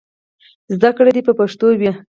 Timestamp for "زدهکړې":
0.75-1.11